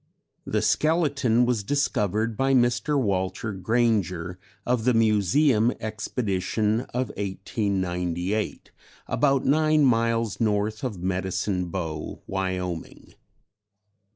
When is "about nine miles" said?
9.05-10.39